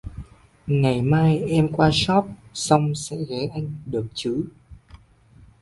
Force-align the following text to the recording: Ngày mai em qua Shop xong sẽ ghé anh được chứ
Ngày 0.67 1.01
mai 1.01 1.39
em 1.39 1.71
qua 1.71 1.89
Shop 1.93 2.25
xong 2.53 2.95
sẽ 2.95 3.17
ghé 3.29 3.47
anh 3.53 3.71
được 3.85 4.05
chứ 4.13 4.43